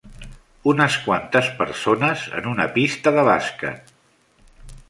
Unes 0.71 0.95
quantes 1.03 1.51
persones 1.59 2.25
en 2.41 2.49
una 2.55 2.67
pista 2.79 3.17
de 3.19 3.27
bàsquet. 3.29 3.97